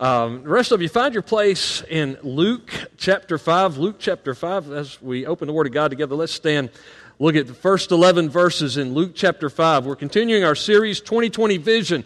[0.00, 3.78] Um, the rest of you find your place in Luke chapter 5.
[3.78, 6.70] Luke chapter 5, as we open the Word of God together, let's stand.
[7.18, 9.86] Look at the first 11 verses in Luke chapter 5.
[9.86, 12.04] We're continuing our series, 2020 Vision,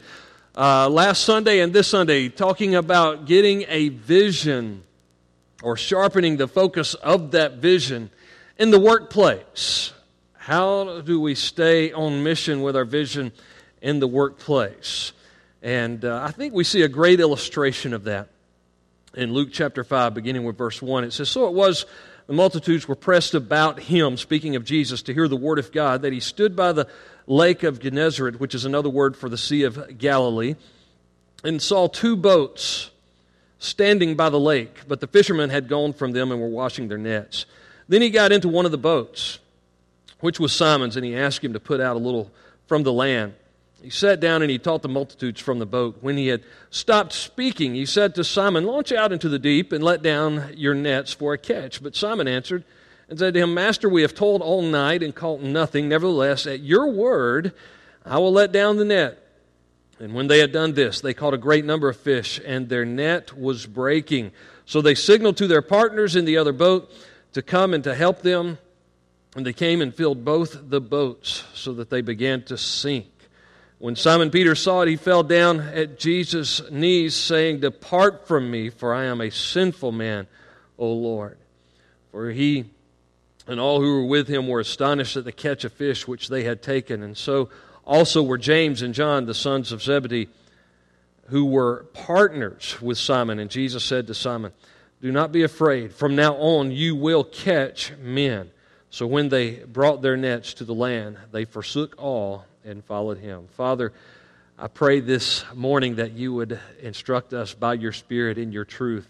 [0.57, 4.85] uh, last Sunday and this Sunday, talking about getting a vision
[5.63, 8.09] or sharpening the focus of that vision
[8.57, 9.93] in the workplace.
[10.39, 13.33] How do we stay on mission with our vision
[13.83, 15.13] in the workplace?
[15.63, 18.29] And uh, I think we see a great illustration of that
[19.15, 21.05] in Luke chapter 5, beginning with verse 1.
[21.05, 21.87] It says, So it was,
[22.27, 26.03] the multitudes were pressed about him, speaking of Jesus, to hear the word of God,
[26.03, 26.89] that he stood by the
[27.29, 30.57] lake of Gennesaret, which is another word for the Sea of Galilee,
[31.45, 32.91] and saw two boats
[33.61, 36.99] standing by the lake, but the fishermen had gone from them and were washing their
[36.99, 37.47] nets.
[37.89, 39.39] Then he got into one of the boats,
[40.19, 42.33] which was Simon's, and he asked him to put out a little
[42.67, 43.35] from the land.
[43.83, 45.99] He sat down and he taught the multitudes from the boat.
[46.01, 49.83] When he had stopped speaking, he said to Simon, Launch out into the deep and
[49.83, 51.83] let down your nets for a catch.
[51.83, 52.65] But Simon answered
[53.09, 55.89] and said to him, Master, we have toiled all night and caught nothing.
[55.89, 57.53] Nevertheless, at your word,
[58.05, 59.19] I will let down the net.
[59.99, 62.85] And when they had done this, they caught a great number of fish, and their
[62.85, 64.33] net was breaking.
[64.65, 66.91] So they signaled to their partners in the other boat
[67.35, 68.59] to come and to help them.
[69.37, 73.12] And they came and filled both the boats so that they began to sink.
[73.83, 78.71] When Simon Peter saw it, he fell down at Jesus' knees, saying, Depart from me,
[78.71, 80.29] for I am a sinful man,
[80.79, 81.37] O Lord.
[82.13, 82.67] For he
[83.49, 86.45] and all who were with him were astonished at the catch of fish which they
[86.45, 87.03] had taken.
[87.03, 87.51] And so
[87.85, 90.29] also were James and John, the sons of Zebedee,
[91.31, 93.41] who were partners with Simon.
[93.41, 94.53] And Jesus said to Simon,
[95.01, 95.93] Do not be afraid.
[95.93, 98.53] From now on, you will catch men.
[98.91, 103.49] So when they brought their nets to the land, they forsook all and followed him.
[103.57, 103.93] Father,
[104.59, 109.09] I pray this morning that you would instruct us by your Spirit in your truth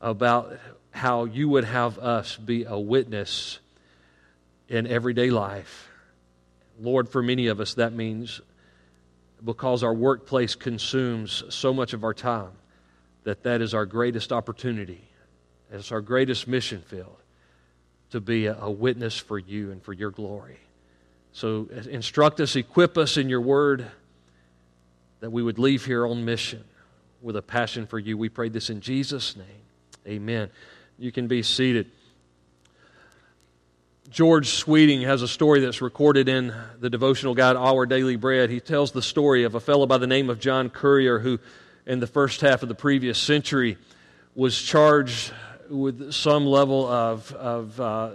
[0.00, 0.58] about
[0.90, 3.58] how you would have us be a witness
[4.68, 5.88] in everyday life.
[6.80, 8.40] Lord, for many of us, that means
[9.44, 12.52] because our workplace consumes so much of our time
[13.24, 15.02] that that is our greatest opportunity.
[15.70, 17.16] It's our greatest mission field
[18.10, 20.58] to be a, a witness for you and for your glory.
[21.36, 23.84] So instruct us, equip us in your word
[25.20, 26.64] that we would leave here on mission
[27.20, 28.16] with a passion for you.
[28.16, 29.46] We pray this in Jesus' name.
[30.06, 30.48] Amen.
[30.98, 31.90] You can be seated.
[34.08, 38.48] George Sweeting has a story that's recorded in the devotional guide Our Daily Bread.
[38.48, 41.38] He tells the story of a fellow by the name of John Currier who,
[41.84, 43.76] in the first half of the previous century,
[44.34, 45.34] was charged
[45.68, 48.10] with some level of, of uh,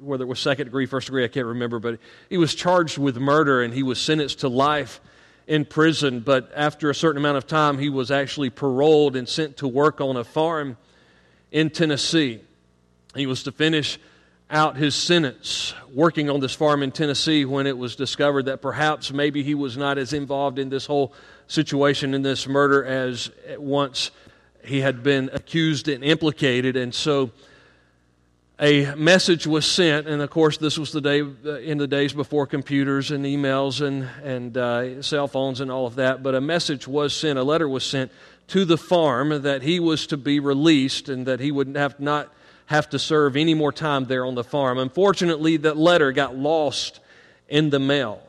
[0.00, 3.16] whether it was second degree, first degree, I can't remember, but he was charged with
[3.16, 5.00] murder and he was sentenced to life
[5.46, 6.20] in prison.
[6.20, 10.00] But after a certain amount of time, he was actually paroled and sent to work
[10.00, 10.76] on a farm
[11.50, 12.40] in Tennessee.
[13.14, 13.98] He was to finish
[14.50, 19.12] out his sentence working on this farm in Tennessee when it was discovered that perhaps
[19.12, 21.12] maybe he was not as involved in this whole
[21.46, 24.10] situation in this murder as once
[24.64, 26.76] he had been accused and implicated.
[26.76, 27.30] And so
[28.60, 32.12] a message was sent, and of course, this was the day uh, in the days
[32.12, 36.22] before computers and emails and and uh, cell phones and all of that.
[36.22, 38.12] But a message was sent, a letter was sent
[38.48, 42.30] to the farm that he was to be released and that he would have not
[42.66, 44.78] have to serve any more time there on the farm.
[44.78, 47.00] Unfortunately, that letter got lost
[47.48, 48.22] in the mail.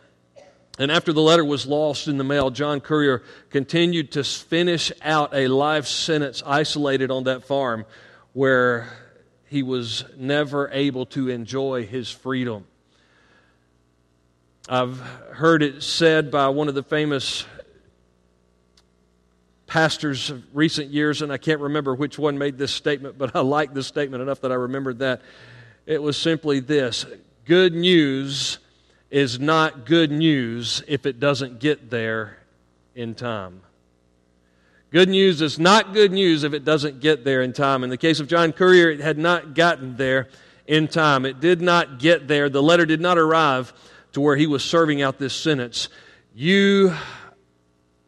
[0.79, 5.35] And after the letter was lost in the mail, John Currier continued to finish out
[5.35, 7.85] a life sentence isolated on that farm
[8.33, 9.00] where
[9.51, 12.63] he was never able to enjoy his freedom.
[14.69, 14.97] I've
[15.33, 17.45] heard it said by one of the famous
[19.67, 23.41] pastors of recent years, and I can't remember which one made this statement, but I
[23.41, 25.21] like this statement enough that I remembered that.
[25.85, 27.05] It was simply this
[27.43, 28.57] Good news
[29.09, 32.37] is not good news if it doesn't get there
[32.95, 33.63] in time.
[34.91, 37.85] Good news is not good news if it doesn't get there in time.
[37.85, 40.27] In the case of John Currier, it had not gotten there
[40.67, 41.25] in time.
[41.25, 42.49] It did not get there.
[42.49, 43.71] The letter did not arrive
[44.11, 45.87] to where he was serving out this sentence.
[46.35, 46.93] You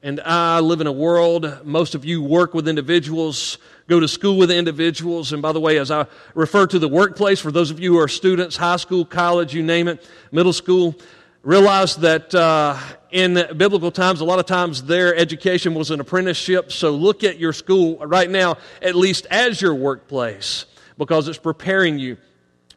[0.01, 4.37] and I live in a world, most of you work with individuals, go to school
[4.37, 5.31] with individuals.
[5.31, 6.05] And by the way, as I
[6.35, 9.63] refer to the workplace, for those of you who are students, high school, college, you
[9.63, 10.95] name it, middle school,
[11.43, 12.77] realize that uh,
[13.13, 16.71] in biblical times, a lot of times their education was an apprenticeship.
[16.71, 20.65] So look at your school right now, at least as your workplace,
[20.97, 22.17] because it's preparing you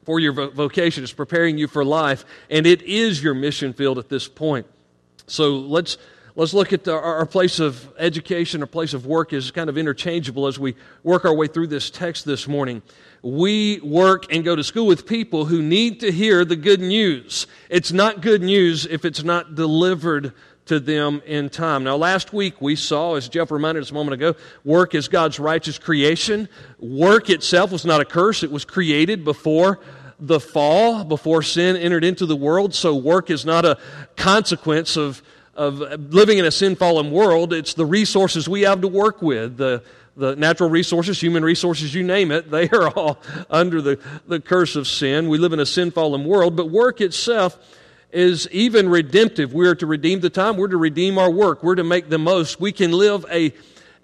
[0.04, 4.08] for your vocation, it's preparing you for life, and it is your mission field at
[4.08, 4.66] this point.
[5.26, 5.96] So let's
[6.38, 9.78] Let's look at our, our place of education, our place of work is kind of
[9.78, 12.82] interchangeable as we work our way through this text this morning.
[13.26, 17.48] We work and go to school with people who need to hear the good news.
[17.68, 20.32] It's not good news if it's not delivered
[20.66, 21.82] to them in time.
[21.82, 25.40] Now, last week we saw, as Jeff reminded us a moment ago, work is God's
[25.40, 26.48] righteous creation.
[26.78, 29.80] Work itself was not a curse, it was created before
[30.20, 32.76] the fall, before sin entered into the world.
[32.76, 33.76] So, work is not a
[34.14, 35.20] consequence of
[35.56, 35.78] of
[36.12, 39.56] living in a sin fallen world, it's the resources we have to work with.
[39.56, 39.82] The,
[40.16, 43.18] the natural resources, human resources, you name it, they are all
[43.50, 45.28] under the, the curse of sin.
[45.28, 47.58] We live in a sin fallen world, but work itself
[48.12, 49.52] is even redemptive.
[49.52, 52.18] We are to redeem the time, we're to redeem our work, we're to make the
[52.18, 52.58] most.
[52.58, 53.52] We can live a,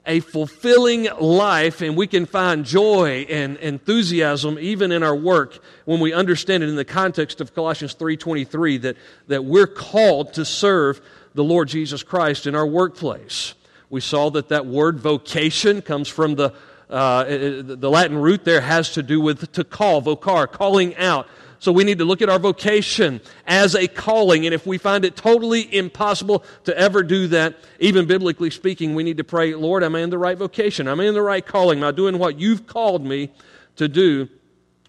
[0.07, 6.01] a fulfilling life and we can find joy and enthusiasm even in our work when
[6.01, 8.97] we understand it in the context of Colossians 3:23 that,
[9.29, 11.01] that we're called to serve
[11.35, 13.55] the Lord Jesus Christ in our workplace.
[13.93, 16.55] We saw that that word vocation comes from the,
[16.89, 21.29] uh, the Latin root there has to do with to call, vocar, calling out.
[21.59, 24.47] So we need to look at our vocation as a calling.
[24.47, 29.03] And if we find it totally impossible to ever do that, even biblically speaking, we
[29.03, 30.89] need to pray, Lord, am I in the right vocation?
[30.89, 31.81] Am I in the right calling?
[31.81, 33.31] Am I doing what you've called me
[33.77, 34.27] to do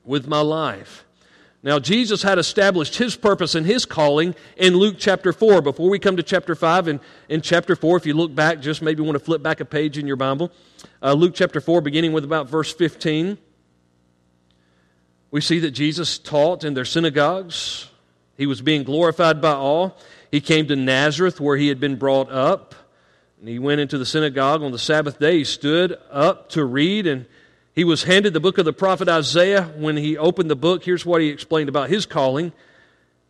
[0.05, 1.03] with my life?
[1.65, 5.61] Now, Jesus had established his purpose and his calling in Luke chapter 4.
[5.61, 6.99] Before we come to chapter 5, and
[7.29, 9.97] in chapter 4, if you look back, just maybe want to flip back a page
[9.97, 10.51] in your Bible.
[11.01, 13.37] Uh, Luke chapter 4, beginning with about verse 15.
[15.31, 17.89] We see that Jesus taught in their synagogues.
[18.37, 19.97] He was being glorified by all.
[20.31, 22.75] He came to Nazareth, where he had been brought up.
[23.39, 25.37] And he went into the synagogue on the Sabbath day.
[25.37, 27.25] He stood up to read, and
[27.73, 29.63] he was handed the book of the prophet Isaiah.
[29.75, 32.53] When he opened the book, here's what he explained about his calling.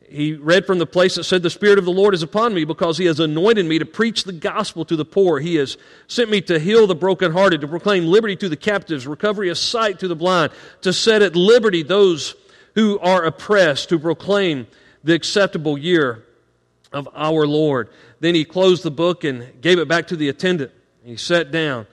[0.10, 2.66] He read from the place that said, The Spirit of the Lord is upon me
[2.66, 5.40] because he has anointed me to preach the gospel to the poor.
[5.40, 9.50] He has sent me to heal the brokenhearted, to proclaim liberty to the captives, recovery
[9.50, 10.52] of sight to the blind,
[10.82, 12.36] to set at liberty those
[12.76, 14.68] who are oppressed, to proclaim
[15.06, 16.26] the acceptable year
[16.92, 17.90] of our Lord.
[18.20, 20.72] Then he closed the book and gave it back to the attendant.
[21.04, 21.88] He sat down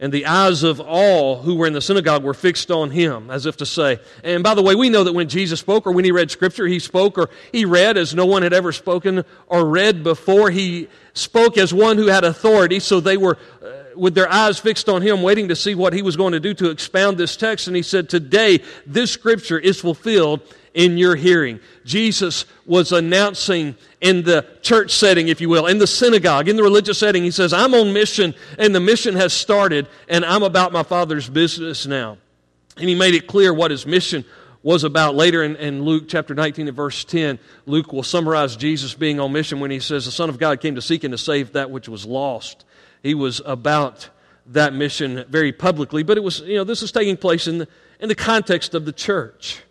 [0.00, 3.44] and the eyes of all who were in the synagogue were fixed on him, as
[3.44, 6.06] if to say, and by the way, we know that when Jesus spoke or when
[6.06, 9.66] he read scripture, he spoke or he read as no one had ever spoken or
[9.66, 10.50] read before.
[10.50, 14.88] He spoke as one who had authority, so they were uh, with their eyes fixed
[14.88, 17.66] on him, waiting to see what he was going to do to expound this text.
[17.66, 20.40] And he said, Today, this scripture is fulfilled
[20.72, 21.60] in your hearing.
[21.84, 26.62] Jesus was announcing in the church setting, if you will, in the synagogue, in the
[26.62, 27.22] religious setting.
[27.22, 31.28] He says, I'm on mission, and the mission has started, and I'm about my Father's
[31.28, 32.16] business now.
[32.76, 34.24] And he made it clear what his mission
[34.62, 35.14] was about.
[35.14, 39.32] Later in, in, Luke chapter 19 and verse 10, Luke will summarize Jesus being on
[39.32, 41.70] mission when he says, The Son of God came to seek and to save that
[41.70, 42.64] which was lost.
[43.02, 44.08] He was about
[44.46, 47.68] that mission very publicly, but it was, you know, this is taking place in the,
[48.00, 49.62] in the context of the church.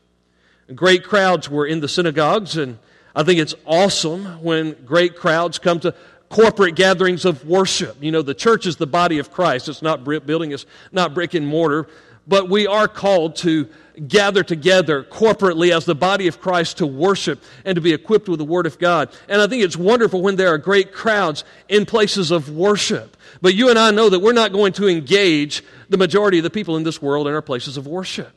[0.73, 2.77] Great crowds were in the synagogues, and
[3.15, 5.93] I think it's awesome when great crowds come to
[6.29, 7.97] corporate gatherings of worship.
[8.01, 9.67] You know, the church is the body of Christ.
[9.67, 11.87] It's not brick building, it's not brick and mortar,
[12.27, 13.67] but we are called to
[14.07, 18.39] gather together corporately as the body of Christ to worship and to be equipped with
[18.39, 19.09] the Word of God.
[19.27, 23.17] And I think it's wonderful when there are great crowds in places of worship.
[23.41, 26.49] But you and I know that we're not going to engage the majority of the
[26.49, 28.31] people in this world in our places of worship.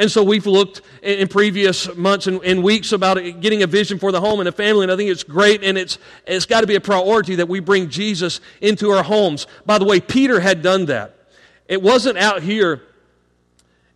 [0.00, 4.10] And so we've looked in previous months and, and, weeks about getting a vision for
[4.12, 6.66] the home and a family, and I think it's great, and it's, it's got to
[6.66, 9.46] be a priority that we bring Jesus into our homes.
[9.66, 11.16] By the way, Peter had done that.
[11.68, 12.80] It wasn't out here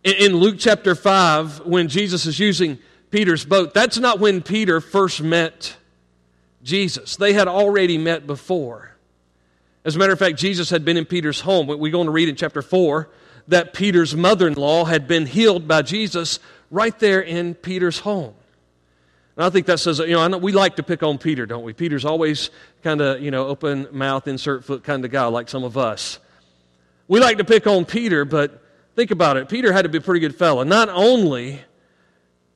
[0.03, 2.77] in, in Luke chapter 5 when Jesus is using
[3.09, 3.73] Peter's boat.
[3.73, 5.75] That's not when Peter first met
[6.61, 7.15] Jesus.
[7.15, 8.95] They had already met before.
[9.83, 11.65] As a matter of fact, Jesus had been in Peter's home.
[11.65, 13.09] We're going to read in chapter 4
[13.47, 16.39] that Peter's mother in law had been healed by Jesus
[16.71, 18.33] right there in Peter's home.
[19.35, 21.63] And I think that says, you know, know, we like to pick on Peter, don't
[21.63, 21.73] we?
[21.73, 22.49] Peter's always
[22.83, 26.19] kind of, you know, open mouth, insert foot kind of guy, like some of us.
[27.07, 28.63] We like to pick on Peter, but
[28.95, 29.49] think about it.
[29.49, 30.63] Peter had to be a pretty good fellow.
[30.63, 31.61] Not only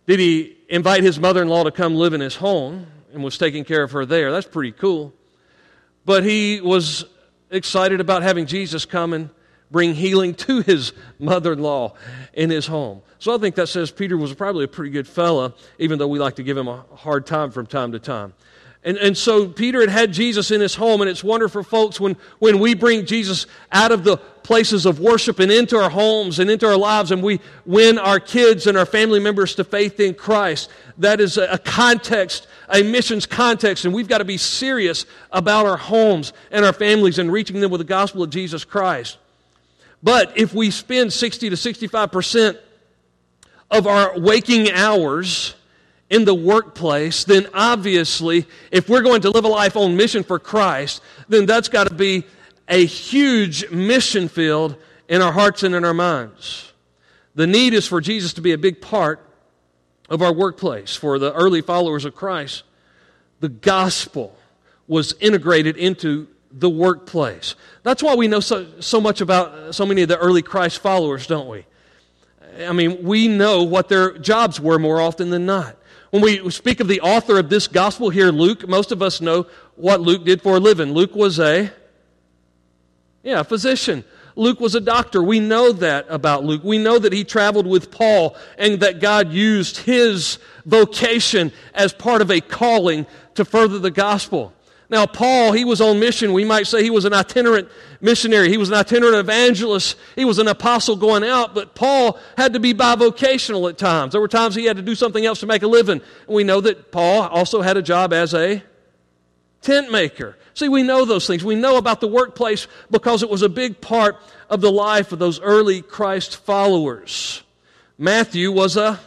[0.08, 3.38] did he invite his mother in law to come live in his home and was
[3.38, 5.14] taking care of her there, that's pretty cool.
[6.06, 7.06] But he was
[7.52, 9.30] excited about having Jesus come and
[9.72, 11.94] bring healing to his mother in law
[12.34, 13.02] in his home.
[13.20, 16.20] So I think that says Peter was probably a pretty good fella, even though we
[16.20, 18.34] like to give him a hard time from time to time.
[18.82, 22.16] And, and so Peter had had Jesus in his home, and it's wonderful, folks, when,
[22.40, 26.50] when we bring Jesus out of the places of worship and into our homes and
[26.50, 30.14] into our lives, and we win our kids and our family members to faith in
[30.14, 30.70] Christ.
[30.98, 35.66] That is a, a context, a missions context, and we've got to be serious about
[35.66, 39.18] our homes and our families and reaching them with the gospel of Jesus Christ.
[40.02, 42.58] But if we spend 60 to 65%
[43.72, 45.56] of our waking hours
[46.10, 50.40] in the workplace, then obviously, if we're going to live a life on mission for
[50.40, 52.26] Christ, then that's got to be
[52.68, 54.76] a huge mission field
[55.08, 56.72] in our hearts and in our minds.
[57.36, 59.26] The need is for Jesus to be a big part
[60.10, 60.96] of our workplace.
[60.96, 62.64] For the early followers of Christ,
[63.40, 64.36] the gospel
[64.88, 67.56] was integrated into the workplace.
[67.84, 70.80] That's why we know so, so much about uh, so many of the early Christ
[70.80, 71.66] followers, don't we?
[72.60, 75.78] I mean, we know what their jobs were more often than not.
[76.10, 79.46] When we speak of the author of this gospel here, Luke, most of us know
[79.76, 80.92] what Luke did for a living.
[80.94, 81.72] Luke was a,
[83.22, 84.04] yeah, a physician.
[84.36, 85.22] Luke was a doctor.
[85.22, 86.64] We know that about Luke.
[86.64, 92.22] We know that he traveled with Paul and that God used his vocation as part
[92.22, 94.54] of a calling to further the gospel.
[94.90, 96.34] Now, Paul, he was on mission.
[96.34, 97.70] We might say he was an itinerant
[98.02, 98.50] missionary.
[98.50, 99.96] He was an itinerant evangelist.
[100.16, 104.14] He was an apostle going out, but Paul had to be bivocational at times.
[104.14, 106.02] There were times he had to do something else to make a living.
[106.26, 108.64] And we know that Paul also had a job as a
[109.62, 110.38] tent maker.
[110.56, 111.44] See, we know those things.
[111.44, 114.18] We know about the workplace because it was a big part
[114.50, 117.44] of the life of those early Christ followers.
[117.98, 119.00] Matthew was a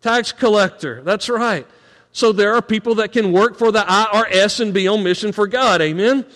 [0.00, 1.02] tax collector.
[1.02, 1.66] That's right.
[2.12, 5.46] So there are people that can work for the IRS and be on mission for
[5.46, 5.80] God.
[5.80, 6.26] Amen?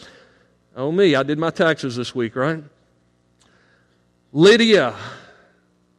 [0.75, 1.14] Oh, me.
[1.14, 2.64] I did my taxes this week, right?
[4.33, 4.95] Lydia.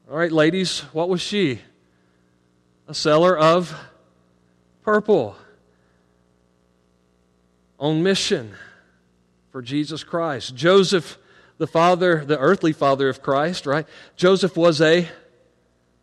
[0.10, 1.62] All right, ladies, what was she?
[2.88, 3.76] A seller of
[4.82, 5.36] purple.
[7.78, 8.56] On mission
[9.52, 10.56] for Jesus Christ.
[10.56, 11.20] Joseph,
[11.60, 13.86] the father, the earthly father of Christ, right?
[14.16, 15.08] Joseph was a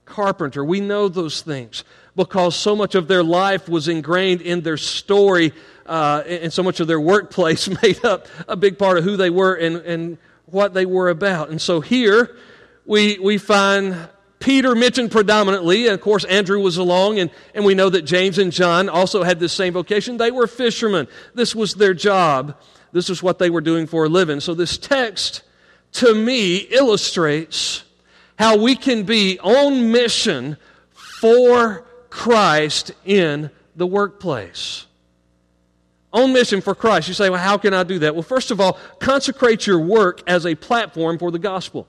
[0.04, 0.64] carpenter.
[0.64, 1.83] We know those things
[2.16, 5.52] because so much of their life was ingrained in their story,
[5.87, 9.30] uh, and so much of their workplace made up a big part of who they
[9.30, 11.50] were and, and what they were about.
[11.50, 12.37] And so here
[12.87, 17.75] we, we find Peter mentioned predominantly, and of course, Andrew was along, and, and we
[17.75, 20.18] know that James and John also had this same vocation.
[20.18, 22.61] They were fishermen, this was their job,
[22.92, 24.40] this is what they were doing for a living.
[24.40, 25.42] So, this text
[25.94, 27.85] to me illustrates
[28.38, 30.59] how we can be on mission
[30.92, 31.84] for
[32.14, 34.87] Christ in the workplace.
[36.12, 37.09] On mission for Christ.
[37.09, 38.14] You say, well, how can I do that?
[38.14, 41.88] Well, first of all, consecrate your work as a platform for the gospel.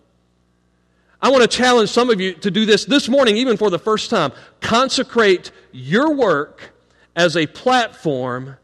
[1.22, 3.78] I want to challenge some of you to do this this morning, even for the
[3.78, 4.32] first time.
[4.62, 6.74] Consecrate your work
[7.16, 8.58] as a platform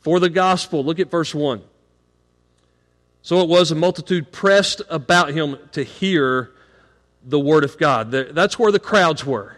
[0.00, 0.84] for the gospel.
[0.84, 1.62] Look at verse 1.
[3.22, 6.50] So it was a multitude pressed about him to hear
[7.22, 8.10] the word of God.
[8.10, 9.57] That's where the crowds were.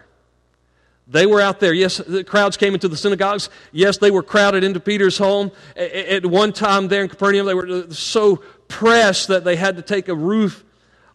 [1.11, 1.73] They were out there.
[1.73, 3.49] Yes, the crowds came into the synagogues.
[3.73, 5.51] Yes, they were crowded into Peter's home.
[5.75, 8.37] At one time there in Capernaum, they were uh, so
[8.69, 10.63] pressed that they had to take a roof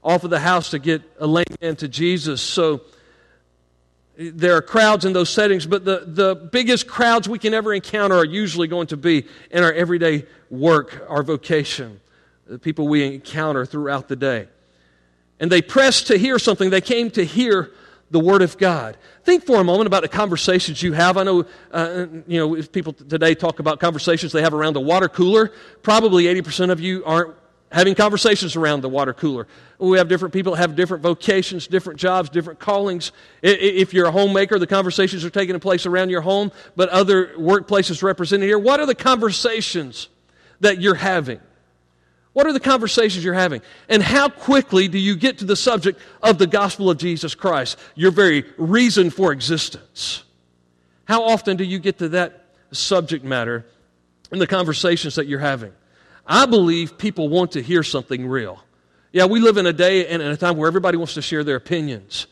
[0.04, 2.42] off of the house to get a lame man to Jesus.
[2.42, 2.78] So uh,
[4.18, 8.16] there are crowds in those settings, but the, the biggest crowds we can ever encounter
[8.16, 12.02] are usually going to be in our everyday work, our vocation,
[12.46, 14.48] the people we encounter throughout the day.
[15.40, 16.68] And they pressed to hear something.
[16.68, 17.72] They came to hear
[18.10, 18.96] the Word of God.
[19.24, 21.16] Think for a moment about the conversations you have.
[21.16, 25.08] I know, uh, you know, people today talk about conversations they have around the water
[25.08, 25.52] cooler.
[25.82, 27.34] Probably 80% of you aren't
[27.72, 29.46] having conversations around the water cooler.
[29.78, 33.12] We have different people have different vocations, different jobs, different callings.
[33.42, 38.02] If you're a homemaker, the conversations are taking place around your home, but other workplaces
[38.02, 38.58] represented here.
[38.58, 40.08] What are the conversations
[40.60, 41.40] that you're having?
[42.36, 43.62] What are the conversations you're having?
[43.88, 47.78] And how quickly do you get to the subject of the gospel of Jesus Christ,
[47.94, 50.22] your very reason for existence?
[51.06, 53.64] How often do you get to that subject matter
[54.30, 55.72] in the conversations that you're having?
[56.26, 58.62] I believe people want to hear something real.
[59.12, 61.42] Yeah, we live in a day and in a time where everybody wants to share
[61.42, 62.26] their opinions.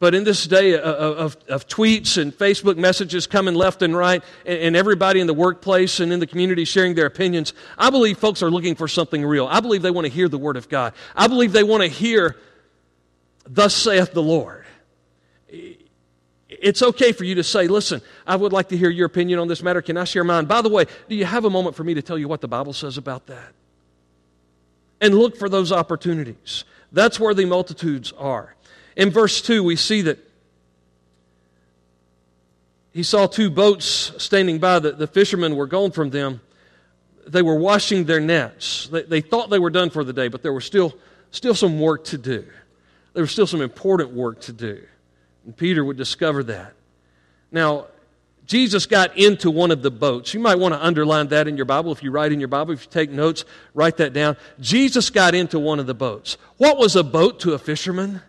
[0.00, 4.22] But in this day of, of, of, tweets and Facebook messages coming left and right,
[4.46, 8.18] and, and, everybody in the workplace and in the community sharing their opinions, I believe
[8.18, 9.48] folks are looking for something real.
[9.48, 10.92] I believe they want to hear the Word of God.
[11.16, 12.36] I believe they want to hear,
[13.44, 14.66] Thus saith the Lord.
[16.48, 19.48] It's okay for you to say, Listen, I would like to hear your opinion on
[19.48, 19.82] this matter.
[19.82, 20.44] Can I share mine?
[20.44, 22.48] By the way, do you have a moment for me to tell you what the
[22.48, 23.52] Bible says about that?
[25.00, 26.64] And look for those opportunities.
[26.92, 28.54] That's where the multitudes are.
[28.98, 30.18] In verse 2, we see that
[32.92, 34.80] he saw two boats standing by.
[34.80, 36.40] The, the fishermen were gone from them.
[37.24, 38.88] They were washing their nets.
[38.88, 40.96] They, they thought they were done for the day, but there was still,
[41.30, 42.44] still some work to do.
[43.12, 44.82] There was still some important work to do.
[45.44, 46.74] And Peter would discover that.
[47.52, 47.86] Now,
[48.46, 50.34] Jesus got into one of the boats.
[50.34, 51.92] You might want to underline that in your Bible.
[51.92, 54.36] If you write in your Bible, if you take notes, write that down.
[54.58, 56.36] Jesus got into one of the boats.
[56.56, 58.22] What was a boat to a fisherman?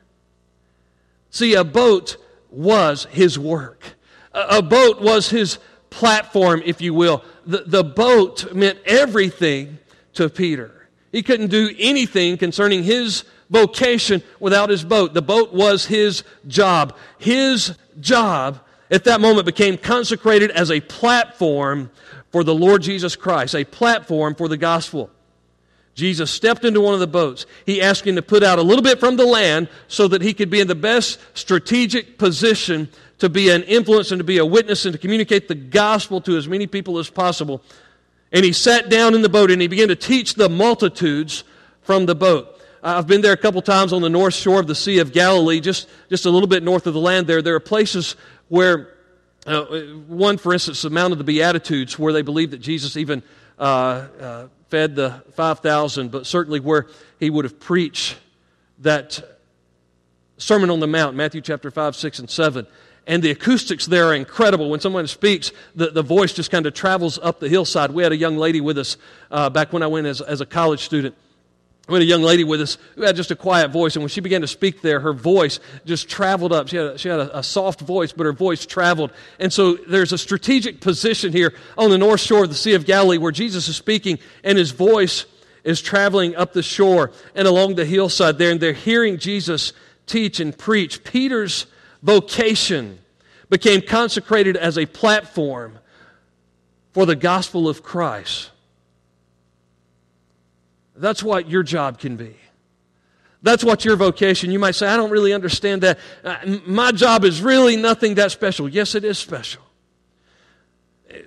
[1.30, 2.18] See, a boat
[2.50, 3.96] was his work.
[4.34, 5.60] A boat was his
[5.90, 7.24] platform, if you will.
[7.46, 9.80] The, the boat meant everything
[10.14, 10.88] to Peter.
[11.12, 15.14] He couldn't do anything concerning his vocation without his boat.
[15.14, 16.96] The boat was his job.
[17.18, 18.60] His job
[18.92, 21.90] at that moment became consecrated as a platform
[22.32, 25.10] for the Lord Jesus Christ, a platform for the gospel.
[26.00, 27.46] Jesus stepped into one of the boats.
[27.66, 30.34] He asked him to put out a little bit from the land so that he
[30.34, 32.90] could be in the best strategic position
[33.20, 36.38] to be an influence and to be a witness and to communicate the gospel to
[36.38, 37.62] as many people as possible.
[38.32, 41.44] And he sat down in the boat and he began to teach the multitudes
[41.82, 42.56] from the boat.
[42.82, 45.60] I've been there a couple times on the north shore of the Sea of Galilee,
[45.60, 47.42] just, just a little bit north of the land there.
[47.42, 48.16] There are places
[48.48, 48.96] where,
[49.46, 49.66] uh,
[50.08, 53.22] one, for instance, the Mount of the Beatitudes, where they believe that Jesus even
[53.58, 53.62] uh,
[54.22, 56.88] uh, fed the 5,000, but certainly where
[57.20, 58.18] he would have preached
[58.80, 59.22] that
[60.38, 62.66] Sermon on the Mount, Matthew chapter 5, 6, and 7.
[63.08, 64.70] And the acoustics there are incredible.
[64.70, 67.92] When someone speaks, the, the voice just kind of travels up the hillside.
[67.92, 68.98] We had a young lady with us
[69.32, 71.16] uh, back when I went as, as a college student
[71.90, 74.10] we had a young lady with us who had just a quiet voice, and when
[74.10, 76.68] she began to speak there, her voice just traveled up.
[76.68, 79.12] She had, a, she had a, a, soft voice, but her voice traveled.
[79.40, 82.86] And so there's a strategic position here on the north shore of the Sea of
[82.86, 85.26] Galilee where Jesus is speaking, and his voice
[85.64, 89.74] is traveling up the shore and along the hillside there, and they're hearing Jesus
[90.06, 91.04] teach and preach.
[91.04, 91.66] Peter's
[92.02, 93.00] vocation
[93.50, 95.80] became consecrated as a platform
[96.94, 98.52] for the gospel of Christ.
[101.00, 102.36] That's what your job can be.
[103.42, 104.52] That's what your vocation.
[104.52, 105.98] You might say, I don't really understand that.
[106.24, 108.68] Uh, my job is really nothing that special.
[108.68, 109.62] Yes, it is special.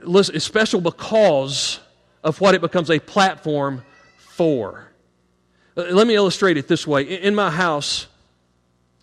[0.02, 1.80] Listen, it's special because
[2.22, 3.82] of what it becomes a platform
[4.18, 4.88] for.
[5.74, 7.02] Uh, let me illustrate it this way.
[7.02, 8.06] In my house,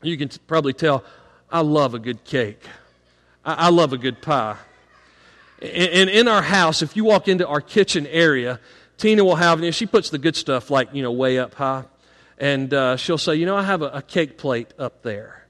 [0.03, 1.03] you can probably tell,
[1.51, 2.61] I love a good cake.
[3.43, 4.57] I love a good pie.
[5.61, 8.59] And in our house, if you walk into our kitchen area,
[8.99, 11.85] Tina will have, know, she puts the good stuff like, you know, way up high.
[12.37, 15.47] And uh, she'll say, you know, I have a, a cake plate up there.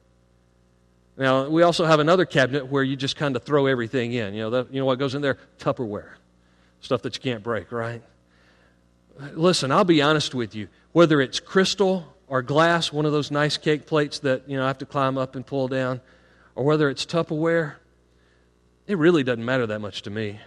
[1.17, 4.35] Now, we also have another cabinet where you just kind of throw everything in.
[4.35, 5.39] You know, you know what goes in there?
[5.57, 6.11] Tupperware.
[6.81, 8.03] Stuff that you can't break, right?
[9.33, 10.69] Listen, I'll be honest with you.
[10.91, 14.67] Whether it's crystal or glass, one of those nice cake plates that, you know, I
[14.67, 16.01] have to climb up and pull down,
[16.53, 17.75] or whether it's Tupperware,
[18.85, 20.39] it really doesn't matter that much to me.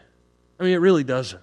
[0.61, 1.43] I mean, it really doesn't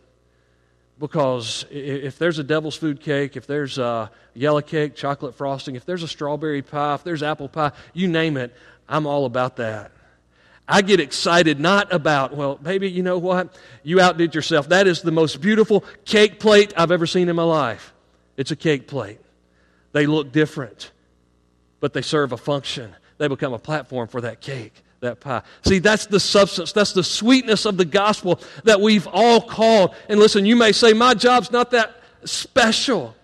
[0.99, 5.85] because if there's a devil's food cake, if there's a yellow cake, chocolate frosting, if
[5.85, 8.53] there's a strawberry pie, if there's apple pie, you name it,
[8.87, 9.91] I'm all about that.
[10.67, 13.55] I get excited not about, well, baby, you know what?
[13.81, 14.69] You outdid yourself.
[14.69, 17.93] That is the most beautiful cake plate I've ever seen in my life.
[18.37, 19.19] It's a cake plate.
[19.93, 20.91] They look different,
[21.79, 22.93] but they serve a function.
[23.17, 25.41] They become a platform for that cake that pie.
[25.65, 29.95] See, that's the substance, that's the sweetness of the gospel that we've all called.
[30.09, 33.15] And listen, you may say, My job's not that special,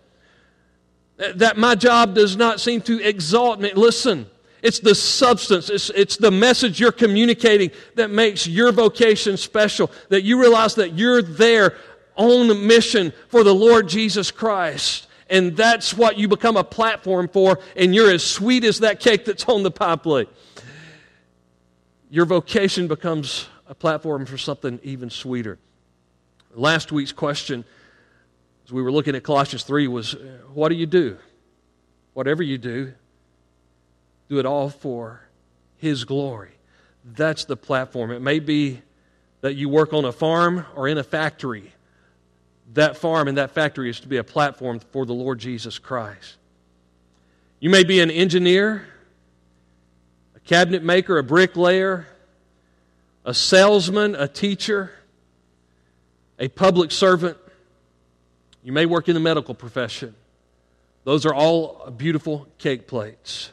[1.17, 3.73] that my job does not seem to exalt me.
[3.73, 4.27] Listen,
[4.61, 10.23] it's the substance, it's, it's the message you're communicating that makes your vocation special, that
[10.23, 11.75] you realize that you're there
[12.15, 15.07] on the mission for the Lord Jesus Christ.
[15.29, 19.25] And that's what you become a platform for, and you're as sweet as that cake
[19.25, 20.29] that's on the pie plate
[22.09, 25.57] your vocation becomes a platform for something even sweeter.
[26.53, 27.65] Last week's question,
[28.65, 31.17] as we were looking at Colossians 3, was uh, what do you do?
[32.13, 32.93] Whatever you do,
[34.29, 35.21] do it all for
[35.77, 36.51] His glory.
[37.03, 38.11] That's the platform.
[38.11, 38.81] It may be
[39.41, 41.71] that you work on a farm or in a factory.
[42.73, 46.37] That farm and that factory is to be a platform for the Lord Jesus Christ.
[47.59, 48.87] You may be an engineer
[50.45, 52.07] cabinet maker, a bricklayer,
[53.25, 54.91] a salesman, a teacher,
[56.39, 57.37] a public servant.
[58.63, 60.15] You may work in the medical profession.
[61.03, 63.51] Those are all beautiful cake plates.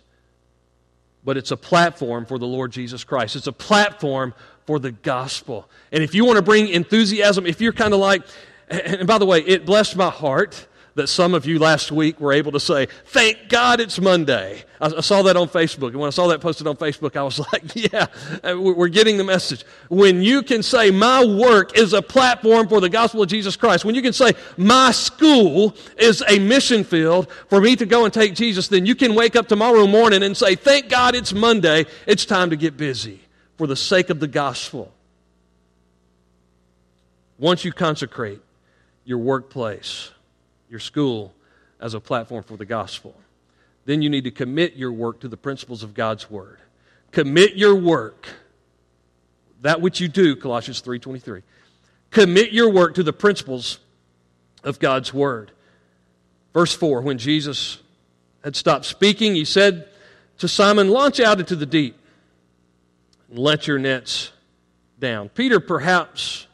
[1.24, 3.37] But it's a platform for the Lord Jesus Christ.
[3.37, 4.35] It's a platform
[4.66, 5.68] for the gospel.
[5.92, 8.22] And if you want to bring enthusiasm, if you're kind of like,
[8.68, 12.33] and by the way, it blessed my heart that some of you last week were
[12.33, 14.62] able to say, Thank God it's Monday.
[14.81, 15.88] I, I, saw that on Facebook.
[15.88, 18.07] And when I saw that posted on Facebook, I was like, Yeah,
[18.44, 19.64] uh, we're getting the message.
[19.88, 23.85] When you can say, My work is a platform for the gospel of Jesus Christ,
[23.85, 28.12] when you can say, My school is a mission field for me to go and
[28.12, 31.87] take Jesus, then you can wake up tomorrow morning and say, Thank God it's Monday.
[32.07, 33.20] It's time to get busy
[33.57, 34.92] for the sake of the gospel.
[37.38, 38.40] Once you consecrate
[39.05, 40.12] your workplace,
[40.72, 41.35] your school
[41.78, 43.14] as a platform for the gospel.
[43.85, 46.58] Then you need to commit your work to the principles of God's word.
[47.11, 48.26] Commit your work
[49.61, 51.42] that which you do Colossians 3:23.
[52.11, 53.78] Commit your work to the principles
[54.64, 55.52] of God's word.
[56.54, 57.78] Verse 4 when Jesus
[58.42, 59.88] had stopped speaking, he said
[60.38, 61.96] to Simon, "Launch out into the deep
[63.28, 64.32] and let your nets
[64.98, 66.46] down." Peter perhaps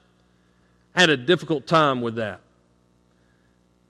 [0.94, 2.40] had a difficult time with that.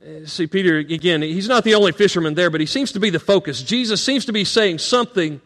[0.01, 3.11] Uh, see, Peter, again, he's not the only fisherman there, but he seems to be
[3.11, 3.63] the focus.
[3.63, 5.41] Jesus seems to be saying something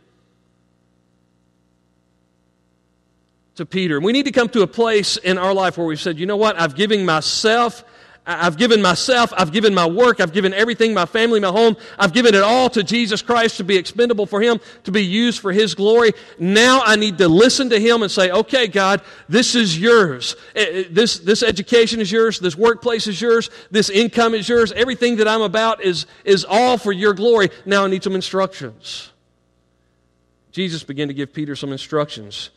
[3.54, 4.00] to Peter.
[4.00, 6.36] We need to come to a place in our life where we've said, you know
[6.36, 6.60] what?
[6.60, 7.84] I've given myself
[8.24, 12.12] I've given myself, I've given my work, I've given everything, my family, my home, I've
[12.12, 15.50] given it all to Jesus Christ to be expendable for Him, to be used for
[15.50, 16.12] His glory.
[16.38, 20.36] Now I need to listen to Him and say, okay, God, this is yours.
[20.54, 24.70] Eh, eh, this, this education is yours, this workplace is yours, this income is yours,
[24.72, 27.50] everything that I'm about is, is all for your glory.
[27.66, 29.10] Now I need some instructions.
[30.52, 32.50] Jesus began to give Peter some instructions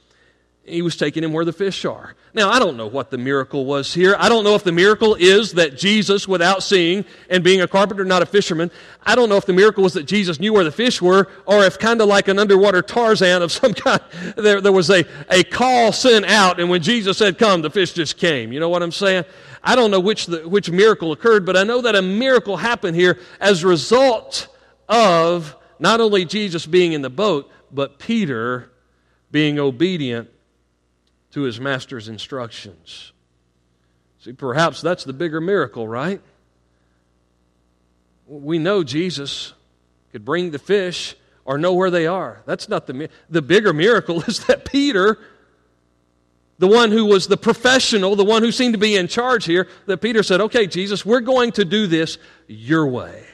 [0.66, 2.16] he was taking him where the fish are.
[2.34, 4.16] Now, I don't know what the miracle was here.
[4.18, 8.04] I don't know if the miracle is that Jesus, without seeing and being a carpenter,
[8.04, 8.72] not a fisherman,
[9.06, 11.64] I don't know if the miracle was that Jesus knew where the fish were, or
[11.64, 14.02] if kind of like an underwater Tarzan of some kind,
[14.36, 17.94] there, there was a, a call sent out, and when Jesus said, Come, the fish
[17.94, 18.52] just came.
[18.52, 19.26] You know what I'm saying?
[19.64, 22.96] I don't know which, the, which miracle occurred, but I know that a miracle happened
[22.96, 24.48] here as a result
[24.90, 28.72] of not only Jesus being in the boat, but Peter
[29.32, 30.30] being obedient
[31.36, 33.12] to his master's instructions.
[34.22, 36.22] See, perhaps that's the bigger miracle, right?
[38.26, 39.52] We know Jesus
[40.14, 42.42] could bring the fish or know where they are.
[42.46, 45.20] That's not the the bigger miracle is that Peter
[46.58, 49.68] the one who was the professional, the one who seemed to be in charge here,
[49.88, 52.18] that Peter said, "Okay, Jesus, we're going to do this
[52.48, 53.26] your way."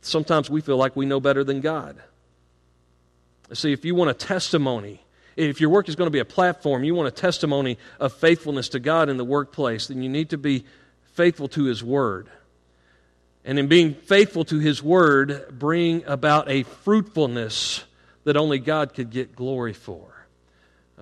[0.00, 2.02] Sometimes we feel like we know better than God.
[3.52, 5.04] See, if you want a testimony
[5.36, 8.68] if your work is going to be a platform, you want a testimony of faithfulness
[8.70, 10.64] to God in the workplace, then you need to be
[11.14, 12.28] faithful to His Word.
[13.44, 17.84] And in being faithful to His Word, bring about a fruitfulness
[18.24, 20.11] that only God could get glory for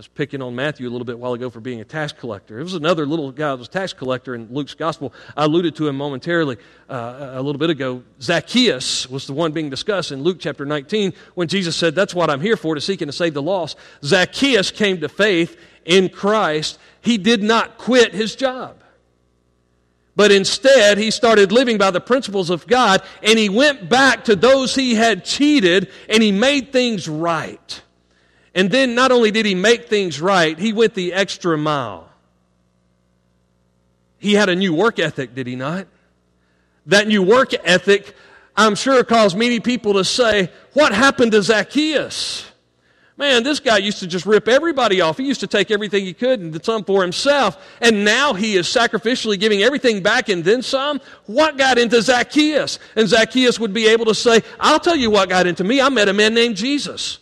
[0.01, 2.59] was picking on Matthew a little bit while ago for being a tax collector.
[2.59, 5.13] It was another little guy that was a tax collector in Luke's gospel.
[5.37, 6.57] I alluded to him momentarily
[6.89, 8.03] uh, a little bit ago.
[8.23, 12.31] Zacchaeus was the one being discussed in Luke chapter 19 when Jesus said, That's what
[12.31, 13.77] I'm here for, to seek and to save the lost.
[14.03, 16.79] Zacchaeus came to faith in Christ.
[17.03, 18.83] He did not quit his job.
[20.17, 24.35] But instead, he started living by the principles of God and he went back to
[24.35, 27.83] those he had cheated and he made things right.
[28.55, 32.09] And then not only did he make things right, he went the extra mile.
[34.19, 35.87] He had a new work ethic, did he not?
[36.87, 38.15] That new work ethic,
[38.57, 42.47] I'm sure, caused many people to say, What happened to Zacchaeus?
[43.17, 45.19] Man, this guy used to just rip everybody off.
[45.19, 47.63] He used to take everything he could and some for himself.
[47.83, 51.03] And now he is sacrificially giving everything back and then some.
[51.27, 52.79] What got into Zacchaeus?
[52.97, 55.83] And Zacchaeus would be able to say, I'll tell you what got into me.
[55.83, 57.19] I met a man named Jesus.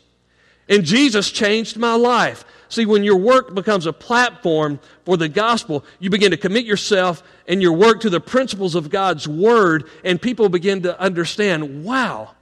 [0.69, 2.45] And Jesus changed my life.
[2.69, 7.23] See, when your work becomes a platform for the gospel, you begin to commit yourself
[7.47, 12.35] and your work to the principles of God's word, and people begin to understand wow,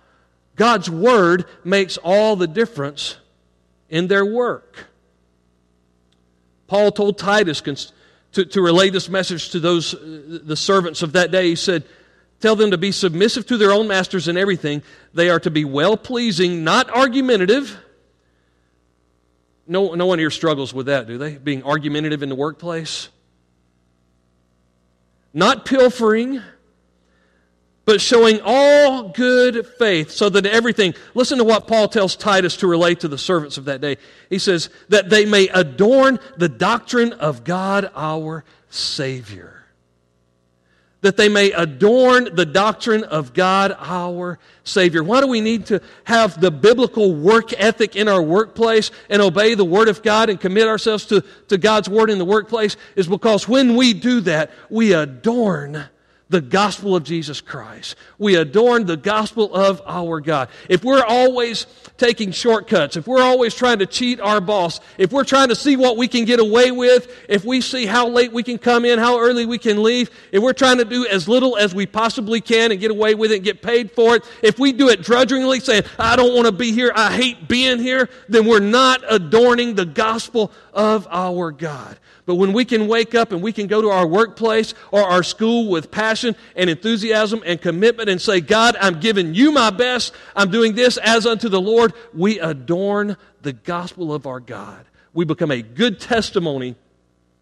[0.57, 3.17] God's word makes all the difference
[3.89, 4.87] in their work.
[6.67, 7.63] Paul told Titus
[8.33, 11.49] to, to relay this message to those, uh, the servants of that day.
[11.51, 11.85] He said,
[12.41, 14.83] Tell them to be submissive to their own masters in everything.
[15.15, 17.79] They are to be well pleasing, not argumentative
[19.67, 21.37] no, no one here struggles with that, do they?
[21.37, 23.09] Being argumentative in the workplace?
[25.35, 26.41] Not pilfering,
[27.85, 32.67] but showing all good faith so that everything, listen to what Paul tells Titus to
[32.67, 33.97] relate to the servants of that day.
[34.31, 39.56] He says, that they may adorn the doctrine of God our Savior
[41.07, 45.05] that they may adorn the doctrine of God our Savior.
[45.05, 49.55] Why do we need to have the biblical work ethic in our workplace and obey
[49.55, 52.77] the Word of God and commit ourselves to, to God's Word in the workplace?
[52.97, 55.85] Is because when we do that, we adorn
[56.29, 57.95] the gospel of Jesus Christ.
[58.19, 60.49] We adorn the gospel of our God.
[60.69, 61.67] If we're always
[61.99, 65.77] taking shortcuts, if we're always trying to cheat our boss, if we're trying to see
[65.77, 68.99] what we can get away with, if we see how late we can come in,
[68.99, 72.41] how early we can leave, if we're trying to do as little as we possibly
[72.41, 75.03] can and get away with it and get paid for it, if we do it
[75.03, 79.03] drudgingly, saying, I don't want to be here, I hate being here, then we're not
[79.09, 81.99] adorning the gospel of our God.
[82.27, 85.23] But when we can wake up and we can go to our workplace or our
[85.23, 90.13] school with passion and enthusiasm and commitment and say, God, I'm giving you my best.
[90.35, 91.95] I'm doing this as unto the Lord.
[92.13, 94.85] We adorn the gospel of our God.
[95.15, 96.75] We become a good testimony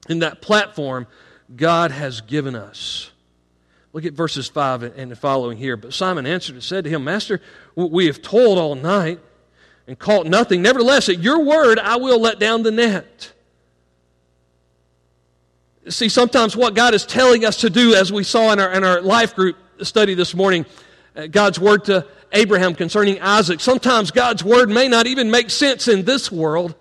[0.09, 1.07] in that platform
[1.57, 3.11] God has given us.
[3.95, 5.77] Look at verses 5 and the following here.
[5.79, 7.41] But Simon answered and said to him, Master,
[7.75, 9.21] we have toiled all night
[9.87, 10.63] and caught nothing.
[10.63, 13.33] Nevertheless, at your word, I will let down the net.
[15.89, 18.85] See, sometimes what God is telling us to do, as we saw in our, in
[18.85, 20.65] our life group study this morning,
[21.15, 25.87] uh, God's word to Abraham concerning Isaac, sometimes God's word may not even make sense
[25.87, 26.75] in this world.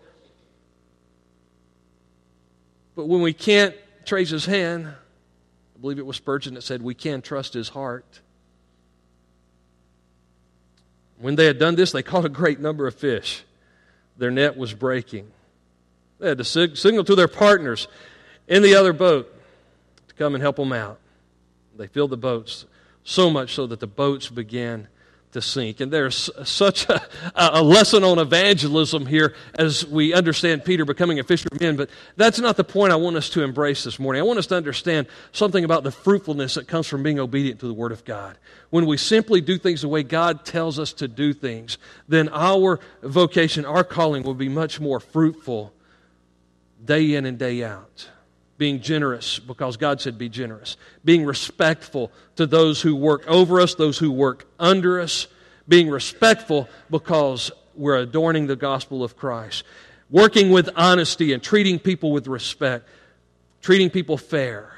[2.96, 6.96] But when we can't trace his hand, I believe it was Spurgeon that said, we
[6.96, 8.22] can trust his heart.
[11.18, 13.44] When they had done this, they caught a great number of fish.
[14.18, 15.30] Their net was breaking.
[16.20, 17.90] They had to sig- signal to their partners
[18.48, 19.34] in the other boat
[20.08, 21.00] to come and help them out.
[21.76, 22.66] They filled the boats
[23.04, 24.88] so much so that the boats began
[25.34, 25.80] to sink.
[25.80, 27.02] And there's such a,
[27.36, 31.50] a, lesson on evangelism here as we understand Peter becoming a fisher.
[31.52, 34.22] But that's not the point I want us to embrace this morning.
[34.22, 37.68] I want us to understand something about the fruitfulness that comes from being obedient to
[37.68, 38.38] the Word of God.
[38.70, 41.78] When we simply do things the way God tells us to do things,
[42.08, 45.74] then our vocation, our calling will be much more fruitful
[46.86, 48.10] day in and day out
[48.64, 53.76] being generous because God said be generous, being respectful to those who work over us,
[53.76, 55.28] those who work under us,
[55.68, 59.66] being respectful because we're adorning the gospel of Christ,
[60.10, 62.88] working with honesty and treating people with respect,
[63.62, 64.72] treating people fair,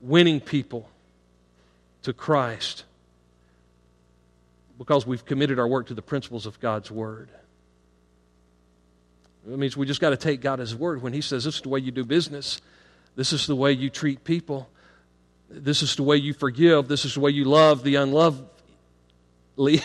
[0.00, 0.88] winning people
[2.02, 2.84] to Christ.
[4.78, 7.30] Because we've committed our work to the principles of God's Word.
[9.46, 11.62] It means we just got to take God as word when He says, This is
[11.62, 12.60] the way you do business.
[13.16, 14.68] This is the way you treat people.
[15.50, 16.88] This is the way you forgive.
[16.88, 18.46] This is the way you love the unlovely.
[19.56, 19.82] we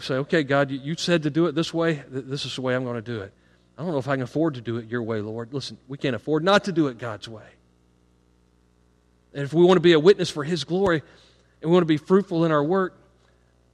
[0.00, 2.02] say, Okay, God, you said to do it this way.
[2.08, 3.32] This is the way I'm going to do it.
[3.78, 5.52] I don't know if I can afford to do it your way, Lord.
[5.52, 7.44] Listen, we can't afford not to do it God's way.
[9.34, 11.02] And if we want to be a witness for His glory
[11.60, 12.98] and we want to be fruitful in our work,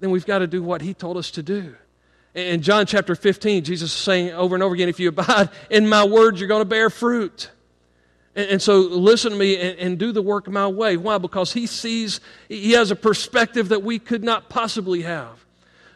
[0.00, 1.76] then we've got to do what He told us to do.
[2.34, 5.88] In John chapter 15, Jesus is saying over and over again, if you abide in
[5.88, 7.50] my words, you're going to bear fruit.
[8.34, 10.96] And, and so listen to me and, and, do the work my way.
[10.96, 11.18] Why?
[11.18, 15.44] Because he sees, he has a perspective that we could not possibly have.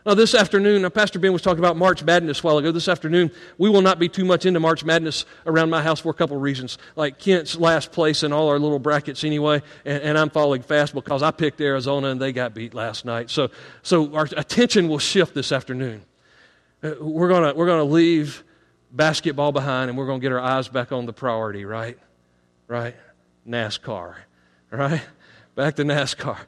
[0.05, 2.71] Now, this afternoon, now Pastor Ben was talking about March Madness a while ago.
[2.71, 6.11] This afternoon, we will not be too much into March Madness around my house for
[6.11, 6.79] a couple of reasons.
[6.95, 10.95] Like Kent's last place in all our little brackets anyway, and, and I'm falling fast
[10.95, 13.31] because I picked Arizona and they got beat last night.
[13.31, 13.51] So,
[13.83, 16.03] so our attention will shift this afternoon.
[16.83, 18.45] Uh, we're going we're going to leave
[18.93, 21.99] basketball behind and we're going to get our eyes back on the priority, right?
[22.69, 22.95] Right?
[23.49, 24.17] NASCAR,
[24.71, 25.03] right?
[25.55, 26.39] Back to NASCAR.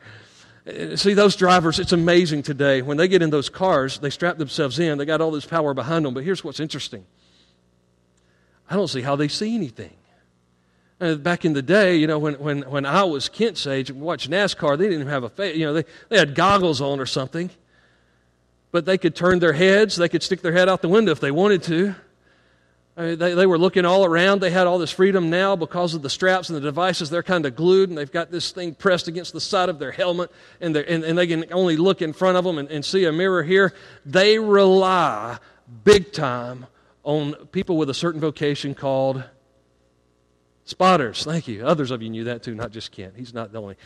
[0.67, 2.83] Uh, see, those drivers, it's amazing today.
[2.83, 5.73] When they get in those cars, they strap themselves in, they got all this power
[5.73, 6.13] behind them.
[6.13, 7.07] But here's what's interesting
[8.69, 9.95] I don't see how they see anything.
[11.01, 14.01] Uh, back in the day, you know, when, when, when I was Kent's age and
[14.01, 16.99] watched NASCAR, they didn't even have a face, you know, they, they had goggles on
[16.99, 17.51] or something
[18.71, 21.21] but they could turn their heads, they could stick their head out the window if
[21.21, 21.95] they wanted to.
[22.97, 24.41] I mean, they, they were looking all around.
[24.41, 27.11] They had all this freedom now because of the straps and the devices.
[27.11, 29.93] They're kind of glued, and they've got this thing pressed against the side of their
[29.93, 33.05] helmet, and, and, and they can only look in front of them and, and see
[33.05, 33.73] a mirror here.
[34.05, 35.39] They rely
[35.85, 36.67] big time
[37.05, 39.23] on people with a certain vocation called
[40.65, 41.25] spotters.
[41.25, 41.65] Thank you.
[41.65, 43.15] Others of you knew that too, not just Kent.
[43.17, 43.77] He's not the only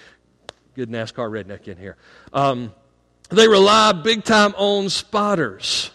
[0.74, 1.96] good NASCAR redneck in here.
[2.32, 2.72] Um,
[3.32, 5.90] they rely big time on spotters.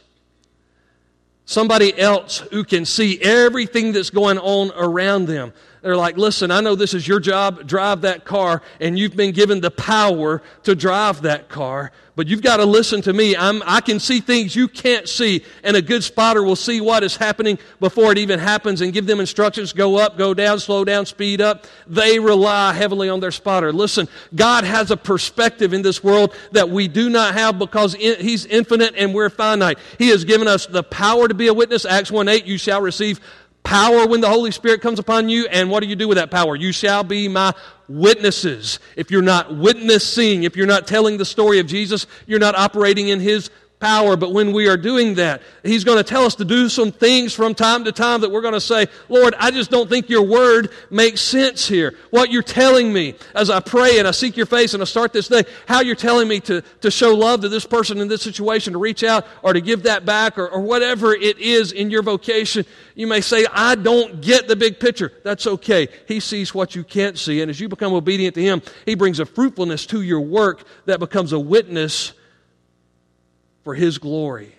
[1.46, 5.54] Somebody else who can see everything that's going on around them.
[5.88, 9.32] They're like, listen, I know this is your job, drive that car, and you've been
[9.32, 13.38] given the power to drive that car, but you've got to listen to me.
[13.38, 17.06] I'm, I can see things you can't see, and a good spotter will see what
[17.06, 20.84] is happening before it even happens and give them instructions go up, go down, slow
[20.84, 21.66] down, speed up.
[21.88, 23.72] They rely heavily on their spotter.
[23.72, 28.46] Listen, God has a perspective in this world that we do not have because He's
[28.46, 29.80] infinite and we're finite.
[29.98, 31.86] He has given us the power to be a witness.
[31.86, 33.22] Acts 1 8, you shall receive
[33.68, 35.46] power when the Holy Spirit comes upon you.
[35.48, 36.56] And what do you do with that power?
[36.56, 37.54] You shall be my
[37.90, 38.80] witnesses.
[38.96, 43.10] If you're not witnessing, if you're not telling the story of Jesus, you're not operating
[43.10, 43.50] in his
[43.80, 46.92] power, but when we are doing that, He's going to tell us to do some
[46.92, 50.10] things from time to time that we're going to say, Lord, I just don't think
[50.10, 51.96] your word makes sense here.
[52.10, 55.14] What you're telling me as I pray and I seek your face and I start
[55.14, 58.24] this day, how you're telling me to, to show love to this person in this
[58.24, 61.92] situation, to reach out or to give that back or, or whatever it is in
[61.92, 62.66] your vocation.
[62.96, 65.14] You may say, I don't get the big picture.
[65.24, 65.88] That's okay.
[66.08, 67.42] He sees what you can't see.
[67.42, 71.00] And as you become obedient to Him, He brings a fruitfulness to your work that
[71.00, 72.14] becomes a witness
[73.68, 74.56] for His glory.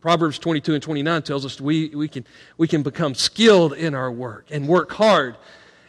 [0.00, 2.24] Proverbs 22 and 29 tells us we, we, can,
[2.56, 5.36] we can become skilled in our work and work hard.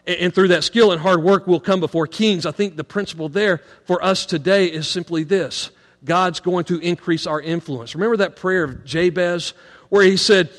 [0.06, 2.46] And, and through that skill and hard work, we'll come before kings.
[2.46, 5.72] I think the principle there for us today is simply this
[6.04, 7.96] God's going to increase our influence.
[7.96, 9.54] Remember that prayer of Jabez
[9.88, 10.50] where he said,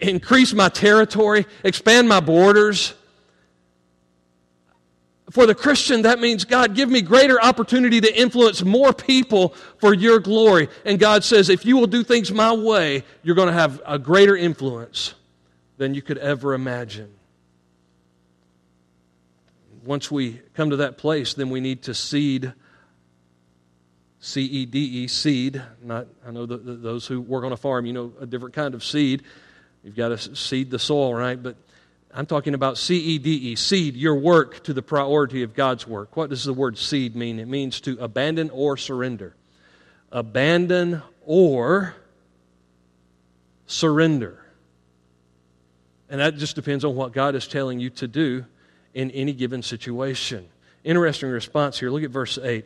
[0.00, 2.92] Increase my territory, expand my borders.
[5.30, 9.92] For the Christian, that means, God, give me greater opportunity to influence more people for
[9.92, 10.68] your glory.
[10.86, 13.98] And God says, if you will do things my way, you're going to have a
[13.98, 15.14] greater influence
[15.76, 17.12] than you could ever imagine.
[19.84, 22.52] Once we come to that place, then we need to cede.
[24.20, 25.62] C E D E, cede.
[25.82, 28.54] Not, I know the, the, those who work on a farm, you know a different
[28.54, 29.22] kind of seed.
[29.84, 31.40] You've got to seed the soil, right?
[31.40, 31.56] But
[32.18, 35.86] I'm talking about C E D E, cede, your work to the priority of God's
[35.86, 36.16] work.
[36.16, 37.38] What does the word cede mean?
[37.38, 39.36] It means to abandon or surrender.
[40.10, 41.94] Abandon or
[43.68, 44.44] surrender.
[46.08, 48.44] And that just depends on what God is telling you to do
[48.94, 50.48] in any given situation.
[50.82, 51.88] Interesting response here.
[51.88, 52.64] Look at verse 8.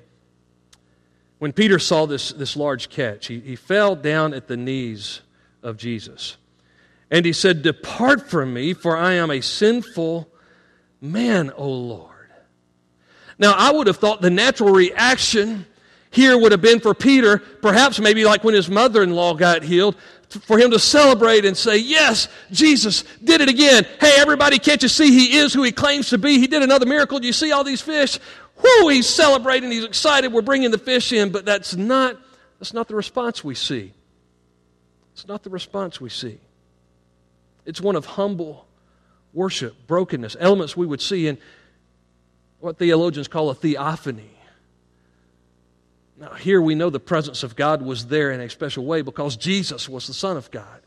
[1.41, 5.21] When Peter saw this, this large catch, he, he fell down at the knees
[5.63, 6.39] of Jesus.
[7.13, 10.33] And he said, Depart from me, for I am a sinful
[11.03, 12.09] man, O Lord.
[13.39, 15.67] Now, I would have thought the natural reaction
[16.11, 19.63] here would have been for Peter, perhaps maybe like when his mother in law got
[19.63, 19.95] healed,
[20.29, 23.85] for him to celebrate and say, Yes, Jesus did it again.
[24.01, 26.39] Hey, everybody, can't you see he is who he claims to be?
[26.39, 27.19] He did another miracle.
[27.19, 28.19] Do you see all these fish?
[28.63, 29.71] Whoo, he's celebrating.
[29.71, 30.33] He's excited.
[30.33, 31.31] We're bringing the fish in.
[31.31, 32.17] But that's not,
[32.59, 33.93] that's not the response we see.
[35.13, 36.39] It's not the response we see.
[37.65, 38.67] It's one of humble
[39.33, 41.39] worship, brokenness, elements we would see in
[42.61, 44.31] what theologians call a theophany.
[46.19, 49.37] Now, here we know the presence of God was there in a special way because
[49.37, 50.81] Jesus was the Son of God.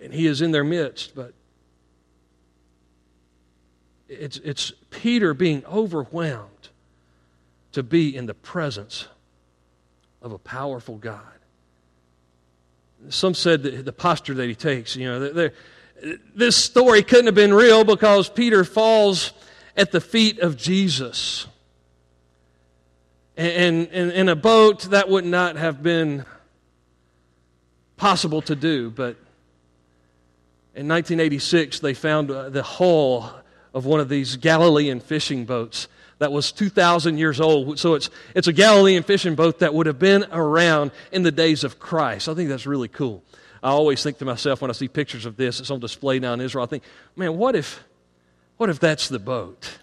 [0.00, 1.34] And He is in their midst, but
[4.08, 6.68] it's, it's Peter being overwhelmed
[7.72, 9.06] to be in the presence
[10.22, 11.37] of a powerful God
[13.08, 15.50] some said the posture that he takes, you know,
[16.34, 19.32] this story couldn't have been real because Peter falls
[19.76, 21.46] at the feet of Jesus.
[23.36, 26.24] And, and in a boat, that would not have been
[27.96, 28.90] possible to do.
[28.90, 29.16] But
[30.74, 33.32] in 1986, they found uh, the hull
[33.72, 35.86] of one of these Galilean fishing boats
[36.18, 37.78] that was 2,000 years old.
[37.78, 41.64] So it's, it's a Galilean fishing boat that would have been around in the days
[41.64, 42.28] of Christ.
[42.28, 43.22] I think that's really cool.
[43.62, 46.32] I always think to myself when I see pictures of this, it's on display now
[46.32, 46.84] in Israel, I think,
[47.16, 47.84] man, what if,
[48.56, 49.78] what if that's the boat?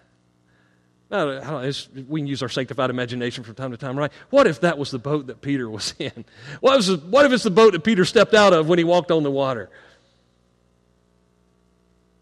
[1.11, 1.61] Now,
[2.07, 4.11] we can use our sanctified imagination from time to time, right?
[4.31, 6.25] What if that was the boat that Peter was in?
[6.61, 9.23] What, what if it's the boat that Peter stepped out of when he walked on
[9.23, 9.69] the water?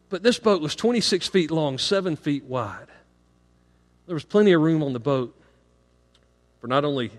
[0.10, 2.88] But this boat was 26 feet long, 7 feet wide.
[4.14, 5.36] There was plenty of room on the boat
[6.62, 7.10] for not only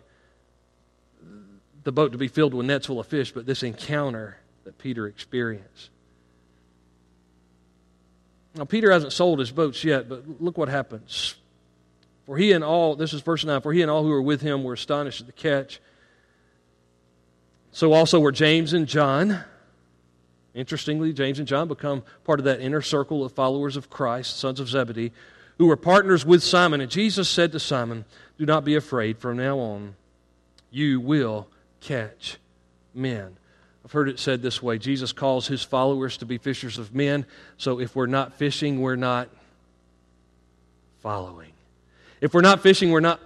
[1.82, 5.08] the boat to be filled with nets full of fish, but this encounter that Peter
[5.08, 5.90] experienced.
[8.54, 11.34] Now, Peter hasn't sold his boats yet, but look what happens.
[12.26, 14.40] For he and all, this is verse 9, for he and all who were with
[14.40, 15.80] him were astonished at the catch.
[17.72, 19.42] So also were James and John.
[20.54, 24.60] Interestingly, James and John become part of that inner circle of followers of Christ, sons
[24.60, 25.10] of Zebedee,
[25.58, 26.80] who were partners with Simon.
[26.80, 28.04] And Jesus said to Simon,
[28.38, 29.18] Do not be afraid.
[29.18, 29.94] From now on,
[30.70, 31.48] you will
[31.80, 32.38] catch
[32.94, 33.36] men.
[33.84, 37.26] I've heard it said this way Jesus calls his followers to be fishers of men.
[37.58, 39.28] So if we're not fishing, we're not
[41.00, 41.52] following.
[42.20, 43.20] If we're not fishing, we're not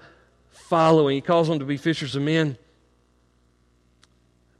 [0.51, 1.15] following.
[1.15, 2.59] He calls them to be fishers of men.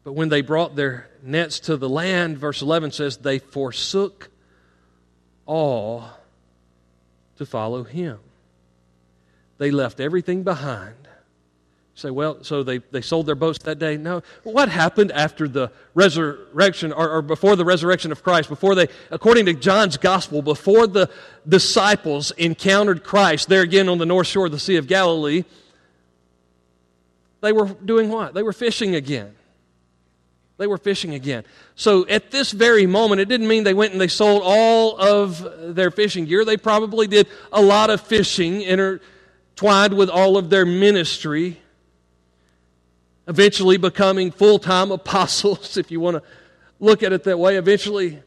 [0.05, 4.31] But when they brought their nets to the land, verse 11 says, they forsook
[5.45, 6.09] all
[7.39, 8.19] to follow him.
[9.59, 11.09] They left everything behind
[11.99, 13.97] say, well, so they, they sold their boats that day?
[13.97, 14.23] No.
[14.45, 18.49] What happened after the resurrection or, or, before the resurrection of Christ?
[18.49, 21.11] Before they, according to John's gospel, before the
[21.47, 25.45] disciples encountered Christ there again on the north shore of the Sea of Galilee,
[27.41, 28.33] they were doing what?
[28.33, 29.35] They were fishing again.
[30.59, 31.45] They were fishing again.
[31.77, 35.75] So at this very moment, it didn't mean they went and they sold all of
[35.77, 36.45] their fishing gear.
[36.45, 41.61] They probably did a lot of fishing intertwined with all of their ministry,
[43.29, 46.23] eventually becoming full time apostles, if you want to
[46.81, 48.21] look at it that way, eventually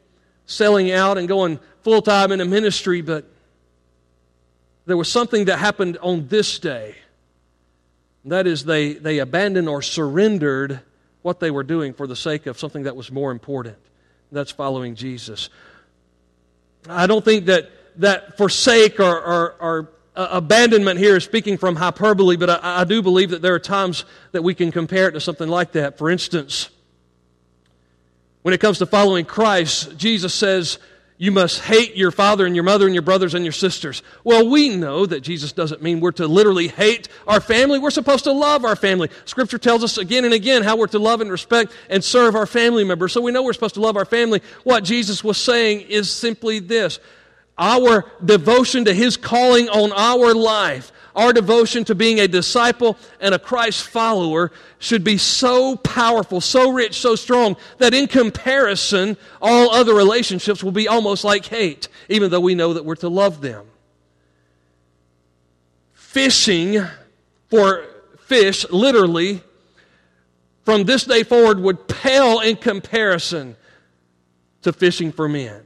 [0.46, 3.02] selling out and going full time in a ministry.
[3.02, 3.26] But
[4.86, 6.96] there was something that happened on this day.
[8.24, 10.82] That is, they, they abandoned or surrendered
[11.22, 13.78] what they were doing for the sake of something that was more important.
[14.32, 15.50] That's following Jesus.
[16.90, 21.76] I don't think that, that forsake or, or, or uh, abandonment here is speaking from
[21.76, 25.12] hyperbole, but I, I do believe that there are times that we can compare it
[25.12, 25.98] to something like that.
[25.98, 26.70] For instance,
[28.42, 30.80] when it comes to following Christ, Jesus says,
[31.22, 34.02] you must hate your father and your mother and your brothers and your sisters.
[34.24, 37.78] Well, we know that Jesus doesn't mean we're to literally hate our family.
[37.78, 39.08] We're supposed to love our family.
[39.26, 42.48] Scripture tells us again and again how we're to love and respect and serve our
[42.48, 43.14] family members.
[43.14, 44.42] So we know we're supposed to love our family.
[44.64, 47.00] What Jesus was saying is simply this
[47.56, 53.36] our devotion to his calling on our life our devotion to being a disciple and
[53.36, 59.72] a Christ follower should be so powerful, so rich, so strong that in comparison, all
[59.72, 63.42] other relationships will be almost like hate, even though we know that we're to love
[63.42, 63.66] them.
[65.94, 66.82] Fishing
[67.50, 67.86] for
[68.26, 69.42] fish, literally,
[70.64, 73.56] from this day forward would pale in comparison
[74.62, 75.64] to fishing for men.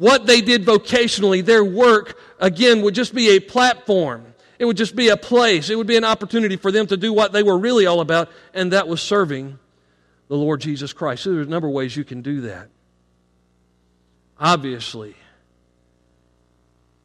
[0.00, 4.24] What they did vocationally, their work, again, would just be a platform.
[4.58, 5.68] It would just be a place.
[5.68, 8.30] It would be an opportunity for them to do what they were really all about,
[8.54, 9.58] and that was serving
[10.28, 11.24] the Lord Jesus Christ.
[11.24, 12.70] So there's a number of ways you can do that.
[14.38, 15.14] Obviously,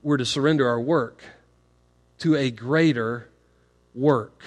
[0.02, 1.22] we're to surrender our work
[2.20, 3.28] to a greater
[3.94, 4.42] work.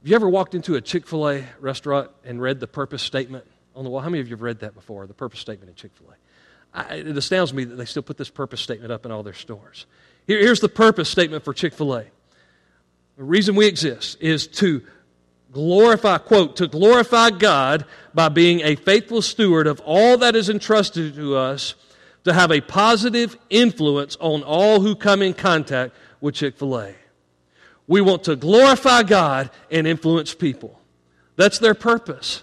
[0.00, 3.44] Have you ever walked into a Chick fil A restaurant and read the purpose statement
[3.74, 4.00] on the wall?
[4.00, 6.23] How many of you have read that before, the purpose statement in Chick fil A?
[6.74, 9.32] I, it astounds me that they still put this purpose statement up in all their
[9.32, 9.86] stores.
[10.26, 12.04] Here, here's the purpose statement for Chick fil A
[13.16, 14.82] the reason we exist is to
[15.52, 21.14] glorify, quote, to glorify God by being a faithful steward of all that is entrusted
[21.14, 21.74] to us
[22.24, 26.94] to have a positive influence on all who come in contact with Chick fil A.
[27.86, 30.80] We want to glorify God and influence people.
[31.36, 32.42] That's their purpose.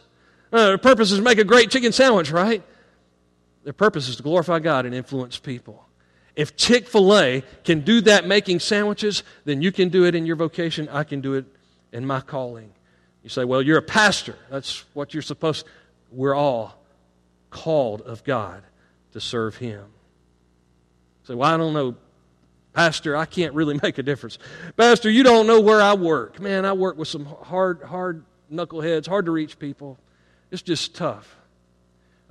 [0.53, 2.63] Uh, their purpose is to make a great chicken sandwich, right?
[3.63, 5.85] Their purpose is to glorify God and influence people.
[6.35, 10.25] If Chick fil A can do that making sandwiches, then you can do it in
[10.25, 10.87] your vocation.
[10.89, 11.45] I can do it
[11.91, 12.71] in my calling.
[13.23, 14.35] You say, well, you're a pastor.
[14.49, 15.65] That's what you're supposed
[16.11, 16.81] We're all
[17.49, 18.63] called of God
[19.11, 19.85] to serve Him.
[21.23, 21.95] Say, well, I don't know,
[22.73, 24.39] Pastor, I can't really make a difference.
[24.77, 26.39] Pastor, you don't know where I work.
[26.39, 29.99] Man, I work with some hard, hard knuckleheads, hard to reach people.
[30.49, 31.37] It's just tough.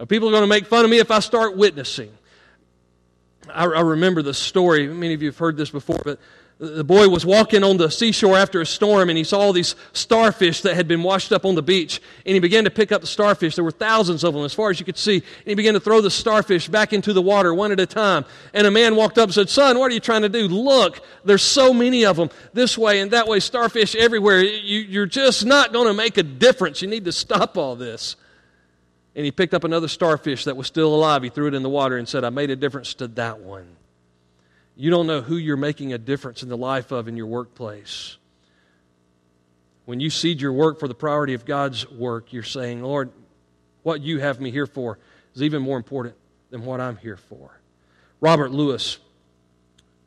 [0.08, 2.10] People are going to make fun of me if I start witnessing.
[3.48, 4.86] I, I remember the story.
[4.88, 6.18] Many of you have heard this before, but
[6.60, 9.74] the boy was walking on the seashore after a storm and he saw all these
[9.94, 12.02] starfish that had been washed up on the beach.
[12.26, 13.54] And he began to pick up the starfish.
[13.54, 15.14] There were thousands of them as far as you could see.
[15.14, 18.26] And he began to throw the starfish back into the water one at a time.
[18.52, 20.48] And a man walked up and said, Son, what are you trying to do?
[20.48, 24.42] Look, there's so many of them this way and that way, starfish everywhere.
[24.42, 26.82] You, you're just not going to make a difference.
[26.82, 28.16] You need to stop all this.
[29.14, 31.22] And he picked up another starfish that was still alive.
[31.22, 33.76] He threw it in the water and said, I made a difference to that one.
[34.76, 38.16] You don't know who you're making a difference in the life of in your workplace.
[39.84, 43.10] When you cede your work for the priority of God's work, you're saying, Lord,
[43.82, 44.98] what you have me here for
[45.34, 46.14] is even more important
[46.50, 47.60] than what I'm here for.
[48.20, 48.98] Robert Lewis,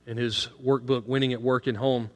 [0.08, 2.10] in his workbook, Winning at Work and Home,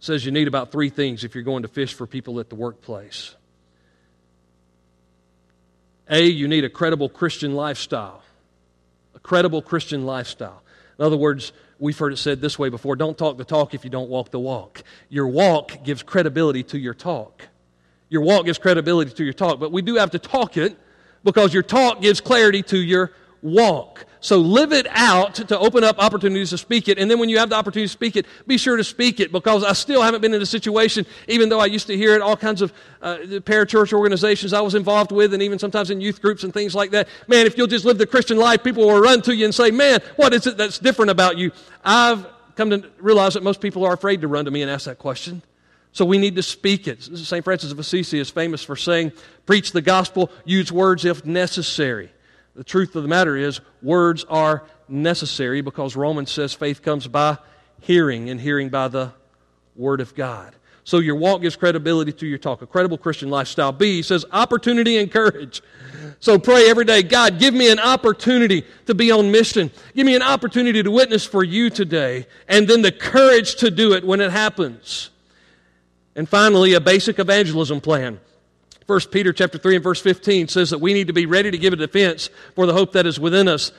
[0.00, 2.56] says you need about three things if you're going to fish for people at the
[2.56, 3.34] workplace.
[6.08, 8.22] A, you need a credible Christian lifestyle.
[9.14, 10.62] A credible Christian lifestyle.
[10.98, 13.84] In other words, we've heard it said this way before don't talk the talk if
[13.84, 14.82] you don't walk the walk.
[15.08, 17.48] Your walk gives credibility to your talk.
[18.08, 20.76] Your walk gives credibility to your talk, but we do have to talk it
[21.24, 23.12] because your talk gives clarity to your
[23.42, 24.06] walk.
[24.20, 26.96] So live it out to open up opportunities to speak it.
[26.96, 29.32] And then when you have the opportunity to speak it, be sure to speak it
[29.32, 32.22] because I still haven't been in a situation, even though I used to hear it,
[32.22, 32.72] all kinds of
[33.02, 36.72] uh, parachurch organizations I was involved with, and even sometimes in youth groups and things
[36.72, 37.08] like that.
[37.26, 39.72] Man, if you'll just live the Christian life, people will run to you and say,
[39.72, 41.50] Man, what is it that's different about you?
[41.84, 42.24] I've
[42.54, 44.98] come to realize that most people are afraid to run to me and ask that
[44.98, 45.42] question.
[45.92, 47.02] So we need to speak it.
[47.02, 47.44] St.
[47.44, 49.12] Francis of Assisi is famous for saying,
[49.44, 52.10] preach the gospel, use words if necessary.
[52.54, 57.38] The truth of the matter is, words are necessary because Romans says faith comes by
[57.80, 59.12] hearing, and hearing by the
[59.74, 60.54] Word of God.
[60.84, 63.72] So your walk gives credibility to your talk, a credible Christian lifestyle.
[63.72, 65.62] B, says opportunity and courage.
[66.20, 69.70] So pray every day, God, give me an opportunity to be on mission.
[69.94, 73.92] Give me an opportunity to witness for you today, and then the courage to do
[73.94, 75.10] it when it happens.
[76.14, 78.20] And finally, a basic evangelism plan.
[78.86, 81.58] 1 Peter chapter 3 and verse 15 says that we need to be ready to
[81.58, 83.72] give a defense for the hope that is within us.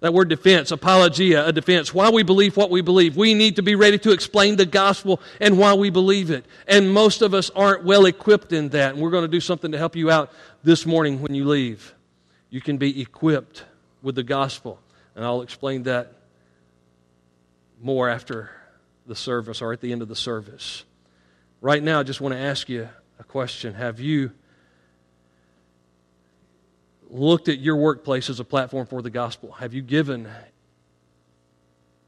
[0.00, 1.92] That word defense, apologia, a defense.
[1.92, 3.16] Why we believe what we believe.
[3.16, 6.46] We need to be ready to explain the gospel and why we believe it.
[6.68, 8.94] And most of us aren't well equipped in that.
[8.94, 10.32] And we're going to do something to help you out
[10.62, 11.94] this morning when you leave.
[12.48, 13.64] You can be equipped
[14.00, 14.78] with the gospel.
[15.16, 16.12] And I'll explain that
[17.80, 18.50] more after
[19.06, 20.84] the service or at the end of the service.
[21.60, 22.88] Right now, I just want to ask you
[23.18, 23.74] a question.
[23.74, 24.30] Have you
[27.10, 29.52] looked at your workplace as a platform for the gospel?
[29.52, 30.28] Have you given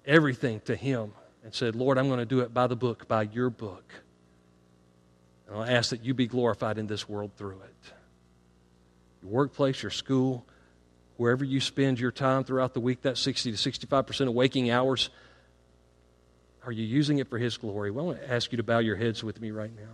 [0.04, 1.12] everything to Him
[1.44, 3.92] and said, Lord, I'm going to do it by the book, by your book?
[5.46, 7.92] And I'll ask that you be glorified in this world through it.
[9.22, 10.46] Your workplace, your school,
[11.16, 15.10] wherever you spend your time throughout the week, that 60 to 65% of waking hours,
[16.64, 17.90] are you using it for His glory?
[17.90, 19.92] Well, I want to ask you to bow your heads with me right now.